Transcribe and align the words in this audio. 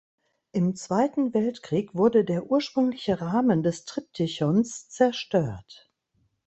Im 0.51 0.75
Zweiten 0.75 1.35
Weltkrieg 1.35 1.93
wurde 1.93 2.25
der 2.25 2.47
ursprüngliche 2.49 3.21
Rahmen 3.21 3.61
des 3.61 3.85
Triptychons 3.85 4.89
zerstört. 4.89 5.91